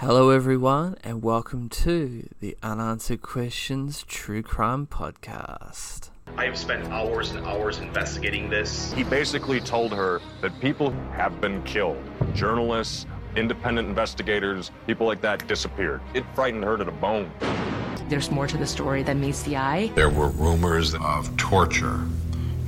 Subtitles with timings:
[0.00, 6.10] Hello, everyone, and welcome to the Unanswered Questions True Crime Podcast.
[6.36, 8.92] I have spent hours and hours investigating this.
[8.92, 12.00] He basically told her that people have been killed.
[12.32, 16.00] Journalists, independent investigators, people like that disappeared.
[16.14, 17.28] It frightened her to the bone.
[18.08, 19.90] There's more to the story than meets the eye.
[19.96, 22.06] There were rumors of torture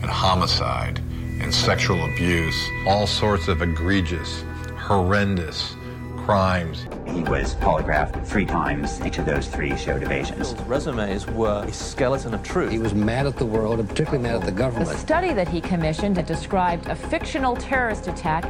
[0.02, 0.98] and homicide
[1.40, 4.42] and sexual abuse, all sorts of egregious,
[4.76, 5.76] horrendous
[6.24, 6.86] crimes.
[7.06, 9.00] He was polygraphed three times.
[9.04, 10.52] Each of those three showed evasions.
[10.52, 12.70] His resumes were a skeleton of truth.
[12.70, 14.90] He was mad at the world and particularly mad at the government.
[14.90, 18.44] The study that he commissioned had described a fictional terrorist attack.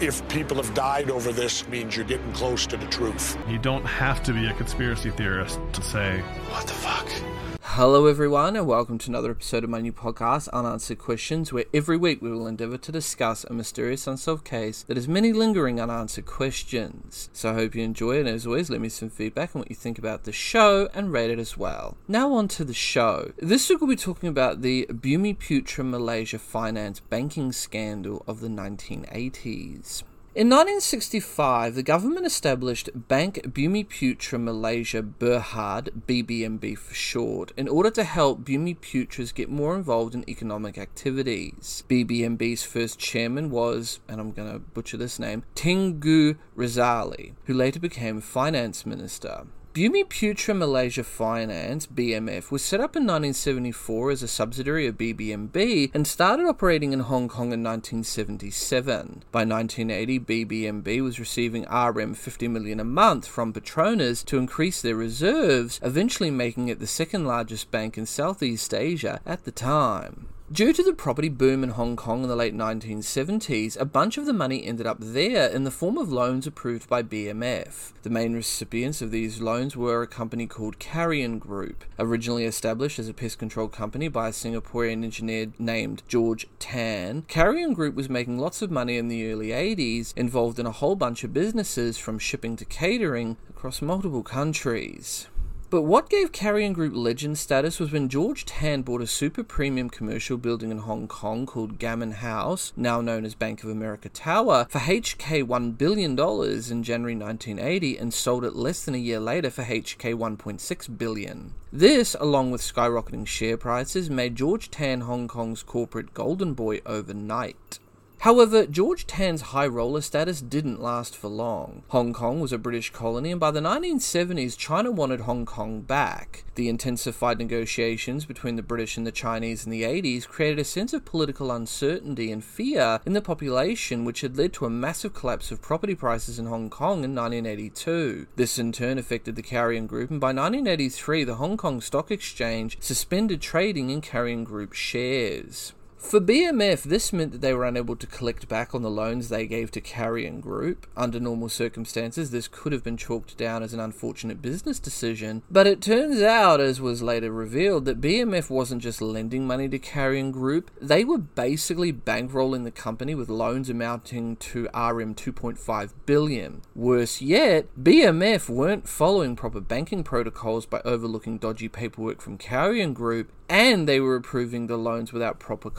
[0.00, 3.38] If people have died over this, means you're getting close to the truth.
[3.48, 6.20] You don't have to be a conspiracy theorist to say,
[6.50, 7.33] What the fuck?
[7.76, 11.96] Hello, everyone, and welcome to another episode of my new podcast, Unanswered Questions, where every
[11.96, 16.24] week we will endeavour to discuss a mysterious unsolved case that has many lingering unanswered
[16.24, 17.28] questions.
[17.32, 19.70] So I hope you enjoy it, and as always, leave me some feedback on what
[19.70, 21.96] you think about the show and rate it as well.
[22.06, 23.32] Now, on to the show.
[23.38, 30.04] This week we'll be talking about the Bumiputra Malaysia finance banking scandal of the 1980s.
[30.36, 38.02] In 1965, the government established Bank Bumiputra Malaysia Berhad, BBMB for short, in order to
[38.02, 41.84] help Bumiputras get more involved in economic activities.
[41.88, 47.78] BBMB's first chairman was, and I'm going to butcher this name, Tengku Razaleigh, who later
[47.78, 49.46] became finance minister.
[49.74, 56.06] Bumiputra Malaysia Finance, BMF, was set up in 1974 as a subsidiary of BBMB and
[56.06, 59.24] started operating in Hong Kong in 1977.
[59.32, 64.94] By 1980, BBMB was receiving RM 50 million a month from Petronas to increase their
[64.94, 70.28] reserves, eventually making it the second largest bank in Southeast Asia at the time.
[70.52, 74.26] Due to the property boom in Hong Kong in the late 1970s, a bunch of
[74.26, 77.94] the money ended up there in the form of loans approved by BMF.
[78.02, 83.08] The main recipients of these loans were a company called Carrian Group, originally established as
[83.08, 87.22] a pest control company by a Singaporean engineer named George Tan.
[87.22, 90.94] Carrian Group was making lots of money in the early 80s, involved in a whole
[90.94, 95.26] bunch of businesses from shipping to catering across multiple countries.
[95.74, 99.90] But what gave Carrian Group legend status was when George Tan bought a super premium
[99.90, 104.68] commercial building in Hong Kong called Gammon House, now known as Bank of America Tower,
[104.70, 109.50] for HK $1 billion in January 1980 and sold it less than a year later
[109.50, 111.54] for HK 1.6 billion.
[111.72, 117.80] This, along with skyrocketing share prices, made George Tan Hong Kong's corporate golden boy overnight.
[118.24, 121.82] However, George Tan's high roller status didn't last for long.
[121.88, 126.44] Hong Kong was a British colony, and by the 1970s, China wanted Hong Kong back.
[126.54, 130.94] The intensified negotiations between the British and the Chinese in the 80s created a sense
[130.94, 135.50] of political uncertainty and fear in the population, which had led to a massive collapse
[135.52, 138.26] of property prices in Hong Kong in 1982.
[138.36, 142.78] This in turn affected the Carrian Group, and by 1983, the Hong Kong Stock Exchange
[142.80, 145.74] suspended trading in Carrian Group shares.
[146.04, 149.46] For BMF, this meant that they were unable to collect back on the loans they
[149.46, 150.86] gave to Carrian Group.
[150.96, 155.66] Under normal circumstances, this could have been chalked down as an unfortunate business decision, but
[155.66, 160.30] it turns out, as was later revealed, that BMF wasn't just lending money to Carrian
[160.30, 166.62] Group, they were basically bankrolling the company with loans amounting to RM 2.5 billion.
[166.76, 173.32] Worse yet, BMF weren't following proper banking protocols by overlooking dodgy paperwork from Carrian Group,
[173.48, 175.70] and they were approving the loans without proper.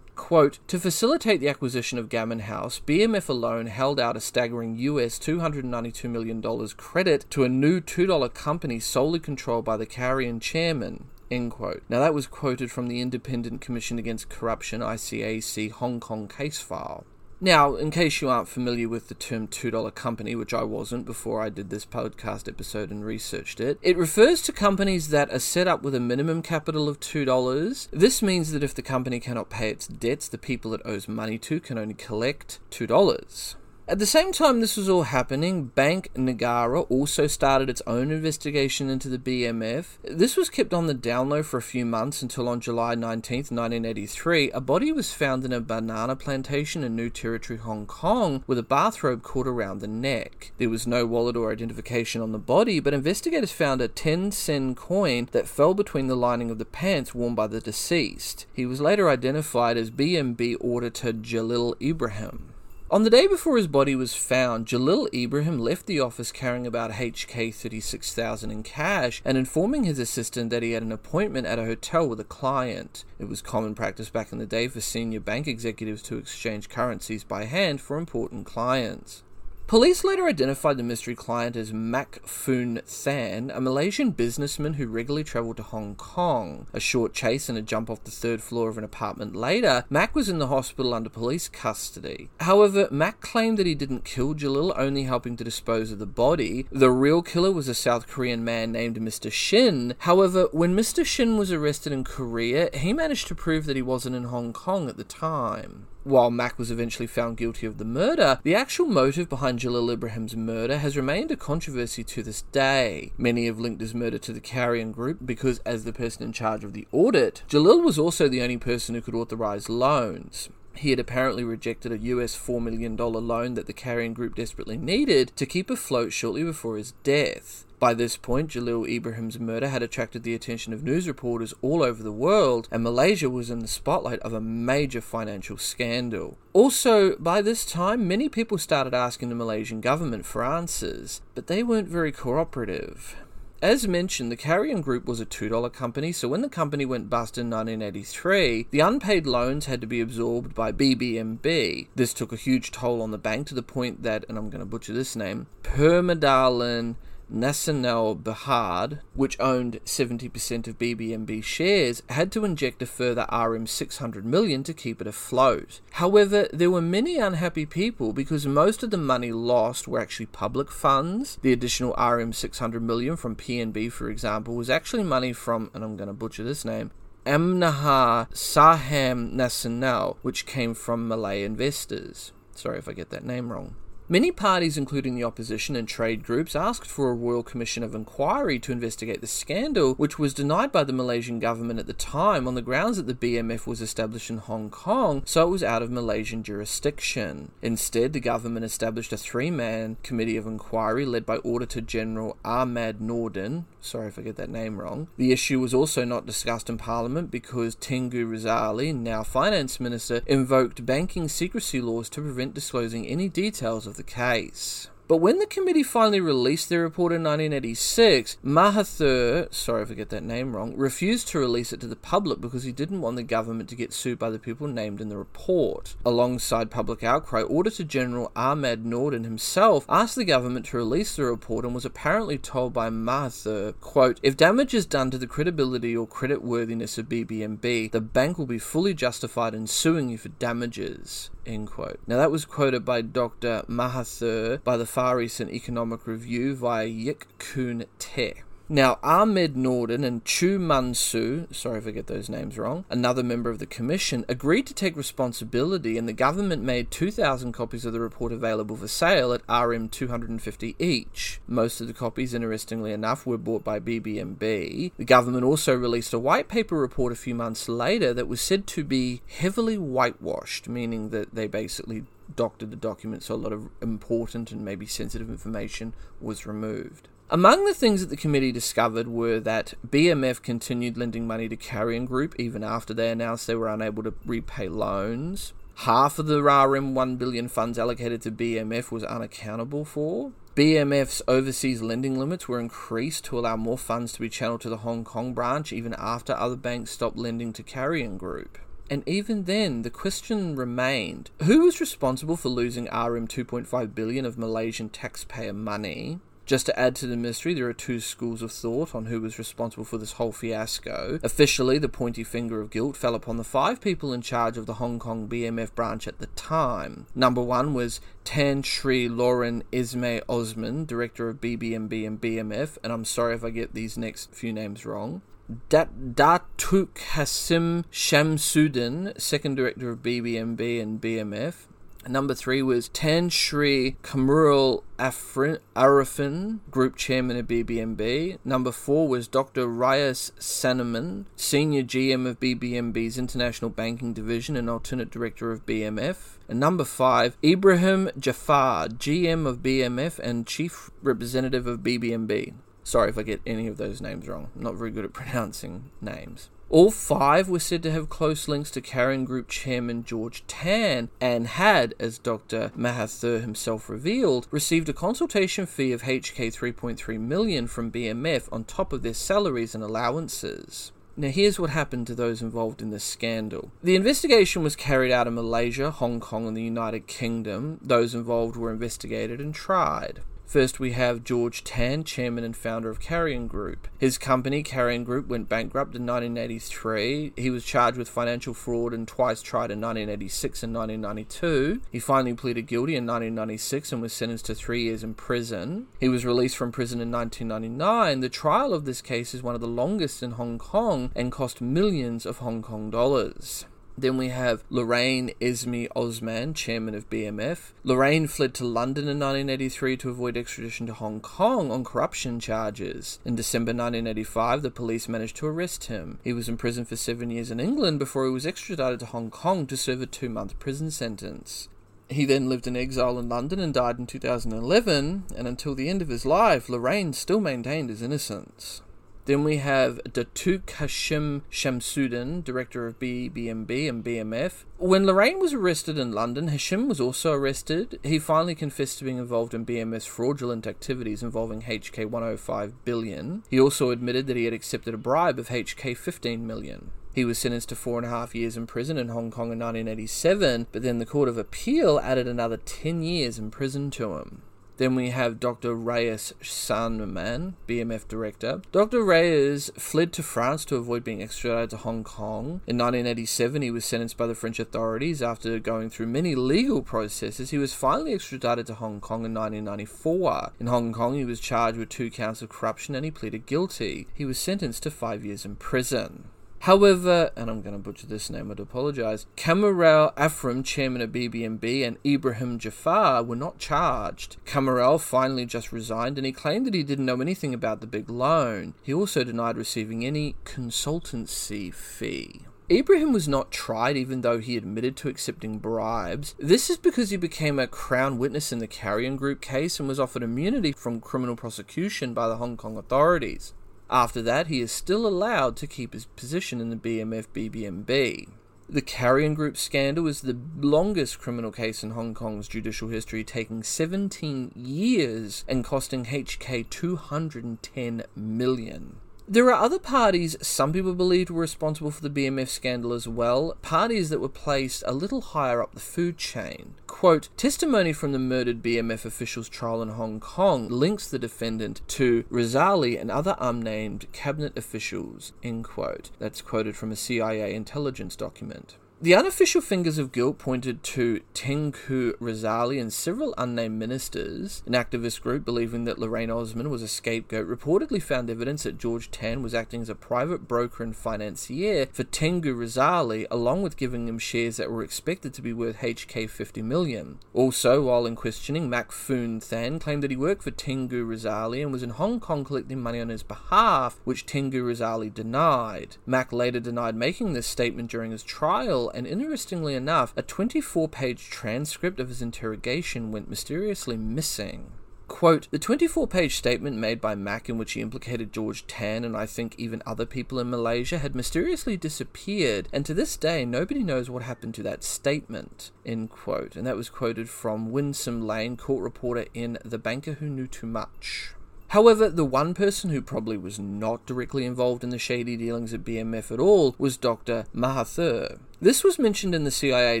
[0.16, 5.18] Quote, to facilitate the acquisition of Gammon House, BMF alone held out a staggering US
[5.18, 6.42] $292 million
[6.76, 11.08] credit to a new $2 company solely controlled by the Carrian chairman.
[11.30, 11.82] End quote.
[11.88, 17.04] Now that was quoted from the Independent Commission Against Corruption ICAC Hong Kong case file.
[17.44, 21.42] Now, in case you aren't familiar with the term $2 company, which I wasn't before
[21.42, 25.68] I did this podcast episode and researched it, it refers to companies that are set
[25.68, 27.88] up with a minimum capital of $2.
[27.92, 31.36] This means that if the company cannot pay its debts, the people it owes money
[31.36, 33.56] to can only collect $2.
[33.86, 38.88] At the same time this was all happening, Bank Negara also started its own investigation
[38.88, 39.98] into the BMF.
[40.02, 43.50] This was kept on the down low for a few months until on July 19th,
[43.52, 48.58] 1983, a body was found in a banana plantation in New Territory, Hong Kong, with
[48.58, 50.52] a bathrobe caught around the neck.
[50.56, 54.74] There was no wallet or identification on the body, but investigators found a 10 sen
[54.74, 58.46] coin that fell between the lining of the pants worn by the deceased.
[58.54, 62.53] He was later identified as BMB auditor Jalil Ibrahim.
[62.90, 66.92] On the day before his body was found, Jalil Ibrahim left the office carrying about
[66.92, 71.64] HK 36,000 in cash and informing his assistant that he had an appointment at a
[71.64, 73.06] hotel with a client.
[73.18, 77.24] It was common practice back in the day for senior bank executives to exchange currencies
[77.24, 79.22] by hand for important clients.
[79.66, 85.24] Police later identified the mystery client as Mak Foon Than, a Malaysian businessman who regularly
[85.24, 86.66] travelled to Hong Kong.
[86.74, 90.14] A short chase and a jump off the third floor of an apartment later, Mak
[90.14, 92.28] was in the hospital under police custody.
[92.40, 96.66] However, Mak claimed that he didn't kill Jalil, only helping to dispose of the body.
[96.70, 99.32] The real killer was a South Korean man named Mr.
[99.32, 99.94] Shin.
[100.00, 101.06] However, when Mr.
[101.06, 104.90] Shin was arrested in Korea, he managed to prove that he wasn't in Hong Kong
[104.90, 105.86] at the time.
[106.04, 110.36] While Mak was eventually found guilty of the murder, the actual motive behind Jalil Ibrahim's
[110.36, 113.12] murder has remained a controversy to this day.
[113.16, 116.62] Many have linked his murder to the Carrian Group because, as the person in charge
[116.62, 120.50] of the audit, Jalil was also the only person who could authorize loans.
[120.76, 125.32] He had apparently rejected a US $4 million loan that the Carrian Group desperately needed
[125.36, 127.64] to keep afloat shortly before his death.
[127.78, 132.02] By this point, Jalil Ibrahim's murder had attracted the attention of news reporters all over
[132.02, 136.38] the world, and Malaysia was in the spotlight of a major financial scandal.
[136.54, 141.62] Also, by this time, many people started asking the Malaysian government for answers, but they
[141.62, 143.16] weren't very cooperative.
[143.62, 147.38] As mentioned, the Carrian Group was a $2 company, so when the company went bust
[147.38, 151.88] in 1983, the unpaid loans had to be absorbed by BBMB.
[151.94, 154.60] This took a huge toll on the bank to the point that, and I'm going
[154.60, 156.96] to butcher this name, Permodalan
[157.32, 164.24] Nasional Berhad, which owned 70% of BBMB shares, had to inject a further RM 600
[164.24, 165.80] million to keep it afloat.
[165.92, 170.70] However, there were many unhappy people because most of the money lost were actually public
[170.70, 171.38] funds.
[171.42, 175.96] The additional RM 600 million from PNB, for example, was actually money from, and I'm
[175.96, 176.90] going to butcher this name,
[177.26, 182.32] Amanah Saham Nasional, which came from Malay investors.
[182.54, 183.76] Sorry if I get that name wrong.
[184.06, 188.58] Many parties, including the opposition and trade groups, asked for a Royal Commission of Inquiry
[188.58, 192.54] to investigate the scandal, which was denied by the Malaysian government at the time on
[192.54, 195.90] the grounds that the BMF was established in Hong Kong, so it was out of
[195.90, 197.52] Malaysian jurisdiction.
[197.62, 202.98] Instead, the government established a three man committee of inquiry led by Auditor General Ahmad
[202.98, 203.64] Noordin.
[203.80, 205.08] Sorry if I get that name wrong.
[205.16, 210.84] The issue was also not discussed in Parliament because Tengku Razaleigh, now Finance Minister, invoked
[210.84, 214.88] banking secrecy laws to prevent disclosing any details of the case.
[215.06, 220.08] But when the committee finally released their report in 1986, Mahathir, sorry if I get
[220.08, 223.22] that name wrong, refused to release it to the public because he didn't want the
[223.22, 225.94] government to get sued by the people named in the report.
[226.06, 231.66] Alongside public outcry, Auditor General Ahmad Noordin himself asked the government to release the report
[231.66, 236.08] and was apparently told by Mahathir, quote, if damage is done to the credibility or
[236.08, 241.28] creditworthiness of BBMB, the bank will be fully justified in suing you for damages.
[241.46, 242.00] End quote.
[242.06, 243.64] Now that was quoted by Dr.
[243.68, 248.34] Mahathir by the Far Eastern Economic Review via Yik Kun Te.
[248.66, 253.50] Now, Ahmad Noordin and Chu Mansu, sorry if I get those names wrong, another member
[253.50, 258.00] of the commission, agreed to take responsibility and the government made 2,000 copies of the
[258.00, 261.42] report available for sale at RM 250 each.
[261.46, 264.92] Most of the copies, interestingly enough, were bought by BBMB.
[264.96, 268.66] The government also released a white paper report a few months later that was said
[268.68, 273.68] to be heavily whitewashed, meaning that they basically doctored the document so a lot of
[273.82, 277.08] important and maybe sensitive information was removed.
[277.30, 282.04] Among the things that the committee discovered were that BMF continued lending money to Carrian
[282.04, 285.54] Group even after they announced they were unable to repay loans.
[285.76, 290.32] Half of the RM 1 billion funds allocated to BMF was unaccountable for.
[290.54, 294.78] BMF's overseas lending limits were increased to allow more funds to be channeled to the
[294.78, 298.58] Hong Kong branch even after other banks stopped lending to Carrian Group.
[298.90, 304.36] And even then, the question remained who was responsible for losing RM 2.5 billion of
[304.36, 306.20] Malaysian taxpayer money?
[306.46, 309.38] Just to add to the mystery, there are two schools of thought on who was
[309.38, 311.18] responsible for this whole fiasco.
[311.22, 314.74] Officially, the pointy finger of guilt fell upon the five people in charge of the
[314.74, 317.06] Hong Kong BMF branch at the time.
[317.14, 323.04] Number one was Tan Sri Lauren Esme Osman, director of BBMB and BMF, and I'm
[323.04, 325.22] sorry if I get these next few names wrong.
[325.68, 331.66] Dat Datuk Hashim Shamsuddin, second director of BBMB and BMF.
[332.08, 338.38] Number three was Tan Sri Kamarul Ariffin, Group Chairman of BBMB.
[338.44, 339.66] Number four was Dr.
[339.66, 346.36] Rais Saniman, Senior GM of BBMB's International Banking Division and Alternate Director of BMF.
[346.46, 352.52] And number five, Ibrahim Jafar, GM of BMF and Chief Representative of BBMB.
[352.82, 354.50] Sorry if I get any of those names wrong.
[354.54, 356.50] I'm not very good at pronouncing names.
[356.70, 361.46] All five were said to have close links to Carrian Group chairman George Tan and
[361.46, 362.72] had, as Dr.
[362.76, 368.92] Mahathir himself revealed, received a consultation fee of HK 3.3 million from BMF on top
[368.92, 370.90] of their salaries and allowances.
[371.16, 373.70] Now, here's what happened to those involved in this scandal.
[373.84, 377.78] The investigation was carried out in Malaysia, Hong Kong, and the United Kingdom.
[377.80, 380.22] Those involved were investigated and tried.
[380.46, 383.88] First, we have George Tan, chairman and founder of Carrian Group.
[383.98, 387.32] His company, Carrian Group, went bankrupt in 1983.
[387.36, 391.80] He was charged with financial fraud and twice tried in 1986 and 1992.
[391.90, 395.88] He finally pleaded guilty in 1996 and was sentenced to three years in prison.
[395.98, 398.20] He was released from prison in 1999.
[398.20, 401.60] The trial of this case is one of the longest in Hong Kong and cost
[401.60, 403.64] millions of Hong Kong dollars.
[403.96, 407.72] Then we have Lorraine Esme Osman, chairman of BMF.
[407.84, 413.20] Lorraine fled to London in 1983 to avoid extradition to Hong Kong on corruption charges.
[413.24, 416.18] In December 1985, the police managed to arrest him.
[416.24, 419.30] He was in prison for seven years in England before he was extradited to Hong
[419.30, 421.68] Kong to serve a two month prison sentence.
[422.08, 426.02] He then lived in exile in London and died in 2011, and until the end
[426.02, 428.82] of his life, Lorraine still maintained his innocence.
[429.26, 434.64] Then we have Datuk Hashim Shamsuddin, director of BBMB and BMF.
[434.76, 437.98] When Lorraine was arrested in London, Hashim was also arrested.
[438.02, 443.44] He finally confessed to being involved in BMF's fraudulent activities involving HK 105 billion.
[443.48, 446.90] He also admitted that he had accepted a bribe of HK 15 million.
[447.14, 449.60] He was sentenced to four and a half years in prison in Hong Kong in
[449.60, 454.42] 1987, but then the Court of Appeal added another 10 years in prison to him.
[454.76, 455.74] Then we have Dr.
[455.74, 458.62] Rais Saniman, BMF director.
[458.72, 459.04] Dr.
[459.04, 462.60] Rais fled to France to avoid being extradited to Hong Kong.
[462.66, 467.50] In 1987, he was sentenced by the French authorities after going through many legal processes.
[467.50, 470.52] He was finally extradited to Hong Kong in 1994.
[470.58, 474.08] In Hong Kong, he was charged with two counts of corruption and he pleaded guilty.
[474.14, 476.24] He was sentenced to five years in prison.
[476.64, 481.86] However, and I'm going to butcher this name, I'd apologise, Kamarel Afram, chairman of BBMB,
[481.86, 484.38] and Ibrahim Jafar were not charged.
[484.46, 488.08] Kamarel finally just resigned and he claimed that he didn't know anything about the big
[488.08, 488.72] loan.
[488.82, 492.46] He also denied receiving any consultancy fee.
[492.70, 496.34] Ibrahim was not tried even though he admitted to accepting bribes.
[496.38, 500.00] This is because he became a Crown witness in the Carrian Group case and was
[500.00, 503.52] offered immunity from criminal prosecution by the Hong Kong authorities.
[503.90, 508.28] After that, he is still allowed to keep his position in the BMF BBMB.
[508.66, 513.62] The Carrian Group scandal is the longest criminal case in Hong Kong's judicial history, taking
[513.62, 518.96] 17 years and costing HK 210 million.
[519.26, 523.56] There are other parties some people believed were responsible for the BMF scandal as well,
[523.62, 526.74] parties that were placed a little higher up the food chain.
[526.86, 532.24] Quote, testimony from the murdered BMF officials trial in Hong Kong links the defendant to
[532.30, 536.10] Razaleigh and other unnamed cabinet officials, end quote.
[536.18, 538.76] That's quoted from a CIA intelligence document.
[539.02, 544.62] The unofficial fingers of guilt pointed to Tengku Razaleigh and several unnamed ministers.
[544.66, 549.10] An activist group believing that Lorraine Osman was a scapegoat reportedly found evidence that George
[549.10, 554.08] Tan was acting as a private broker and financier for Tengku Razaleigh, along with giving
[554.08, 557.18] him shares that were expected to be worth HK 50 million.
[557.34, 561.72] Also, while in questioning, Mak Foon Than claimed that he worked for Tengku Razaleigh and
[561.72, 565.98] was in Hong Kong collecting money on his behalf, which Tengku Razaleigh denied.
[566.06, 571.30] Mak later denied making this statement during his trial and interestingly enough, a 24 page
[571.30, 574.72] transcript of his interrogation went mysteriously missing.
[575.06, 579.16] Quote, the 24 page statement made by Mak in which he implicated George Tan and
[579.16, 583.82] I think even other people in Malaysia had mysteriously disappeared, and to this day nobody
[583.82, 585.70] knows what happened to that statement.
[585.84, 586.56] End quote.
[586.56, 590.66] And that was quoted from Winsome Lane, court reporter in The Banker Who Knew Too
[590.66, 591.34] Much.
[591.68, 595.84] However, the one person who probably was not directly involved in the shady dealings at
[595.84, 597.46] BMF at all was Dr.
[597.54, 598.38] Mahathir.
[598.60, 600.00] This was mentioned in the CIA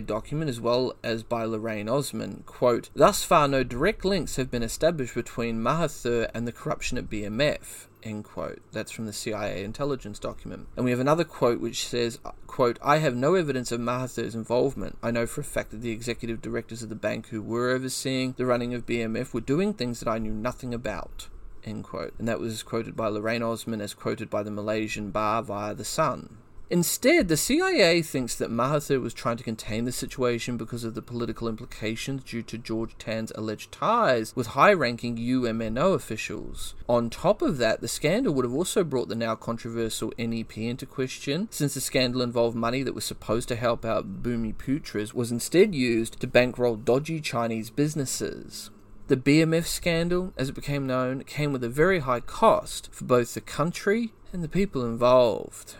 [0.00, 2.44] document as well as by Lorraine Osman.
[2.46, 7.10] Quote, Thus far, no direct links have been established between Mahathir and the corruption at
[7.10, 7.86] BMF.
[8.04, 8.60] End quote.
[8.70, 10.68] That's from the CIA intelligence document.
[10.76, 14.98] And we have another quote which says, quote, I have no evidence of Mahathir's involvement.
[15.02, 18.34] I know for a fact that the executive directors of the bank who were overseeing
[18.36, 21.28] the running of BMF were doing things that I knew nothing about.
[21.64, 22.14] End quote.
[22.18, 25.84] And that was quoted by Lorraine Osman as quoted by the Malaysian bar via The
[25.84, 26.38] Sun.
[26.70, 31.02] Instead, the CIA thinks that Mahathir was trying to contain the situation because of the
[31.02, 36.74] political implications due to George Tan's alleged ties with high ranking UMNO officials.
[36.88, 40.86] On top of that, the scandal would have also brought the now controversial NEP into
[40.86, 45.74] question, since the scandal involved money that was supposed to help out Bumiputras was instead
[45.74, 48.70] used to bankroll dodgy Chinese businesses.
[49.06, 53.34] The BMF scandal, as it became known, came with a very high cost for both
[53.34, 55.74] the country and the people involved.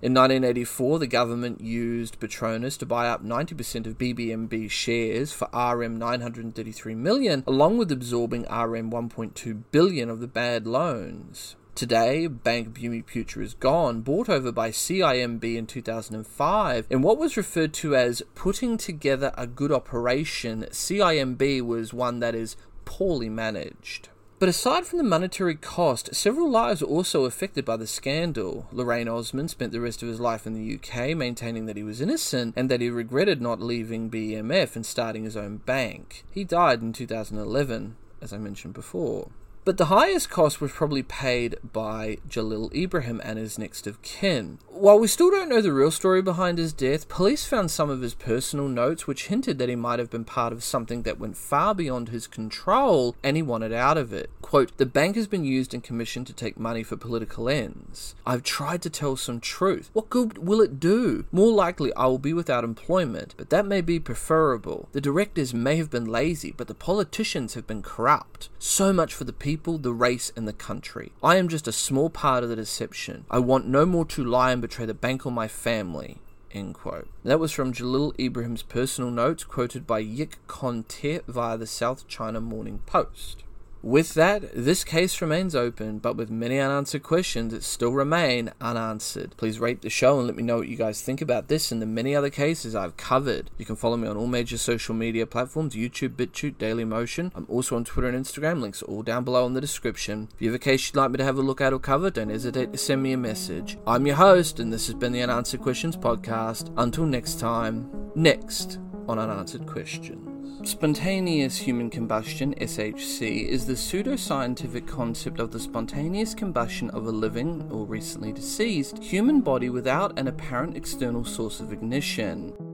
[0.00, 5.98] In 1984, the government used Petronas to buy up 90% of BBMB shares for RM
[5.98, 11.56] 933 million, along with absorbing RM 1.2 billion of the bad loans.
[11.78, 16.86] Today, Bank Bumiputra is gone, bought over by CIMB in 2005.
[16.90, 22.34] In what was referred to as putting together a good operation, CIMB was one that
[22.34, 22.56] is
[22.88, 24.08] poorly managed.
[24.38, 28.66] But aside from the monetary cost, several lives were also affected by the scandal.
[28.72, 32.00] Lorraine Osman spent the rest of his life in the UK maintaining that he was
[32.00, 36.24] innocent and that he regretted not leaving BMF and starting his own bank.
[36.30, 39.28] He died in 2011, as I mentioned before.
[39.68, 44.60] But the highest cost was probably paid by Jalil Ibrahim and his next of kin.
[44.68, 48.00] While we still don't know the real story behind his death, police found some of
[48.00, 51.36] his personal notes which hinted that he might have been part of something that went
[51.36, 54.30] far beyond his control and he wanted out of it.
[54.40, 58.14] Quote, The bank has been used and commissioned to take money for political ends.
[58.24, 59.90] I've tried to tell some truth.
[59.92, 61.26] What good will it do?
[61.30, 64.88] More likely I will be without employment, but that may be preferable.
[64.92, 68.48] The directors may have been lazy, but the politicians have been corrupt.
[68.58, 71.10] So much for the people people, the race, and the country.
[71.20, 73.24] I am just a small part of the deception.
[73.28, 76.18] I want no more to lie and betray the bank or my family.
[76.52, 77.08] End quote.
[77.24, 82.06] That was from Jalil Ibrahim's personal notes, quoted by Yik Kon Tet via the South
[82.06, 83.42] China Morning Post.
[83.82, 89.36] With that, this case remains open, but with many unanswered questions that still remain unanswered.
[89.36, 91.80] Please rate the show and let me know what you guys think about this and
[91.80, 93.50] the many other cases I've covered.
[93.56, 97.30] You can follow me on all major social media platforms YouTube, BitChute, Daily Motion.
[97.36, 100.28] I'm also on Twitter and Instagram, links are all down below in the description.
[100.34, 102.10] If you have a case you'd like me to have a look at or cover,
[102.10, 103.78] don't hesitate to send me a message.
[103.86, 106.72] I'm your host, and this has been the Unanswered Questions Podcast.
[106.76, 110.27] Until next time, next on Unanswered Questions.
[110.64, 117.68] Spontaneous human combustion, SHC, is the pseudoscientific concept of the spontaneous combustion of a living
[117.70, 122.67] or recently deceased human body without an apparent external source of ignition.